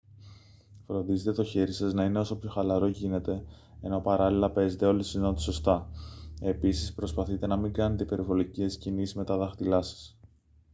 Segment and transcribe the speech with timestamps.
[0.87, 3.45] φροντίζετε το χέρι σας να είναι όσο πιο χαλαρό γίνεται
[3.81, 5.89] ενώ παράλληλα παίζετε όλες τις νότες σωστά
[6.41, 10.17] επίσης προσπαθείτε να μην κάνετε υπερβολικές κινήσεις με τα δάχτυλά σας